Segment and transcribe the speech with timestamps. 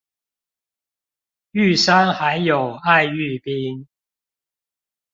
[1.51, 3.87] 玉山還有愛玉冰